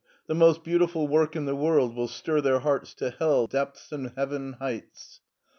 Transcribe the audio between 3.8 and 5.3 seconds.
and heaven heights."